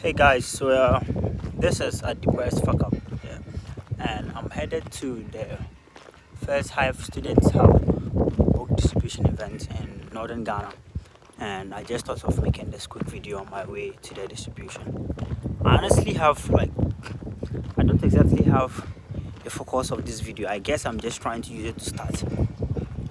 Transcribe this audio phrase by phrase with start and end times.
[0.00, 1.00] Hey guys, so uh,
[1.58, 3.38] this is a depressed fuck up, yeah,
[3.98, 5.58] and I'm headed to the
[6.36, 7.84] first Hive Students Hub
[8.36, 10.72] book distribution event in northern Ghana,
[11.40, 15.12] and I just thought of making this quick video on my way to the distribution.
[15.64, 16.70] I honestly have like,
[17.76, 18.86] I don't exactly have
[19.42, 20.48] the focus of this video.
[20.48, 22.22] I guess I'm just trying to use it to start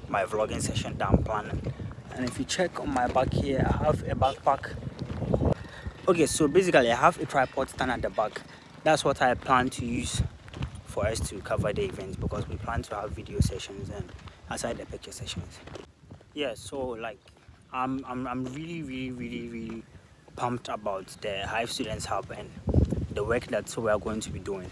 [0.07, 1.73] my vlogging session I'm planning.
[2.15, 4.71] And if you check on my back here, I have a backpack
[6.07, 8.41] okay so basically i have a tripod stand at the back.
[8.83, 10.21] That's what i plan to use
[10.85, 14.09] for us to cover the event because we plan to have video sessions and
[14.49, 15.59] aside the picture sessions.
[16.33, 17.19] Yeah so like
[17.73, 19.83] i'm i'm, I'm really really really really
[20.37, 22.49] pumped about the hive students hub and
[23.13, 24.71] the work that we are going to be doing.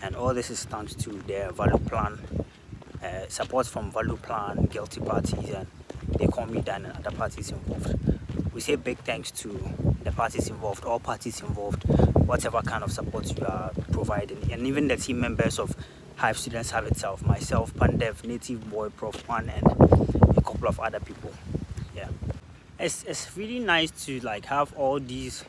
[0.00, 2.18] And all this is thanks to the value plan
[3.04, 5.66] uh, support from value plan guilty parties and
[6.50, 7.94] me down and other parties involved.
[8.54, 11.84] We say big thanks to the parties involved, all parties involved,
[12.26, 15.74] whatever kind of support you are providing, and even the team members of
[16.16, 19.28] Hive Students Hub itself, myself, Pandev, Native Boy, Prof.
[19.28, 19.66] One, and
[20.36, 21.32] a couple of other people.
[21.96, 22.08] Yeah,
[22.78, 25.44] it's, it's really nice to like have all these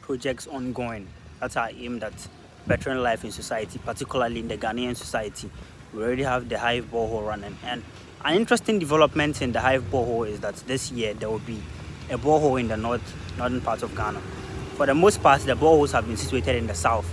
[0.00, 1.08] projects ongoing
[1.40, 2.28] that are aimed at
[2.66, 5.50] bettering life in society, particularly in the Ghanaian society.
[5.92, 7.82] We already have the Hive borehole running, and
[8.24, 11.62] an interesting development in the Hive borehole is that this year there will be
[12.10, 13.02] a borehole in the north
[13.38, 14.20] northern part of Ghana.
[14.76, 17.08] For the most part, the boreholes have been situated in the south.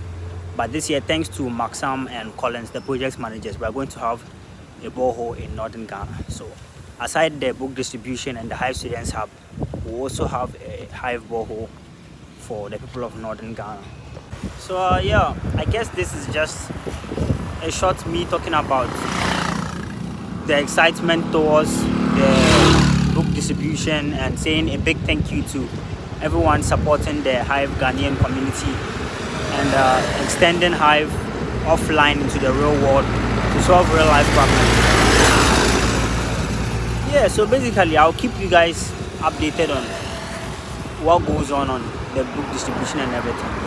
[0.56, 3.98] But this year, thanks to Maxam and Collins, the project managers, we are going to
[4.00, 4.22] have
[4.84, 6.24] a borehole in northern Ghana.
[6.28, 6.46] So
[7.00, 9.30] aside the book distribution and the Hive Students Hub,
[9.86, 11.68] we also have a Hive borehole
[12.38, 13.82] for the people of northern Ghana.
[14.58, 16.70] So uh, yeah, I guess this is just
[17.62, 18.90] a short me talking about
[20.46, 22.51] the excitement towards the
[23.52, 25.68] book distribution and saying a big thank you to
[26.20, 28.72] everyone supporting the Hive Ghanaian community
[29.58, 31.08] and uh, extending Hive
[31.64, 34.68] offline into the real world to solve real life problems.
[37.12, 38.90] Yeah, so basically, I'll keep you guys
[39.20, 39.82] updated on
[41.04, 41.82] what goes on on
[42.14, 43.62] the book distribution and everything.